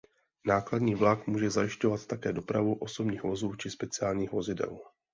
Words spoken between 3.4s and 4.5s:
či speciálních